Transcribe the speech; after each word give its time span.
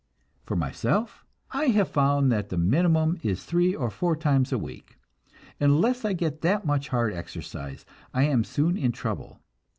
For 0.45 0.55
myself, 0.55 1.23
I 1.51 1.65
have 1.65 1.87
found 1.91 2.31
that 2.31 2.49
the 2.49 2.57
minimum 2.57 3.19
is 3.21 3.43
three 3.43 3.75
or 3.75 3.91
four 3.91 4.15
times 4.15 4.51
a 4.51 4.57
week. 4.57 4.97
Unless 5.59 6.05
I 6.05 6.13
get 6.13 6.41
that 6.41 6.65
much 6.65 6.87
hard 6.87 7.13
exercise 7.13 7.85
I 8.11 8.23
am 8.23 8.43
soon 8.43 8.77
in 8.77 8.93
trouble. 8.93 9.41